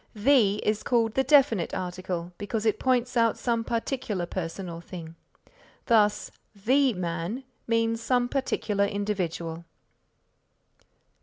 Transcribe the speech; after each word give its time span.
The 0.15 0.55
is 0.65 0.81
called 0.81 1.13
the 1.13 1.23
definite 1.23 1.75
article 1.75 2.33
because 2.39 2.65
it 2.65 2.79
points 2.79 3.15
out 3.15 3.37
some 3.37 3.63
particular 3.63 4.25
person 4.25 4.67
or 4.67 4.81
thing; 4.81 5.13
thus, 5.85 6.31
the 6.55 6.93
man 6.95 7.43
means 7.67 8.01
some 8.01 8.27
particular 8.27 8.85
individual. 8.85 9.63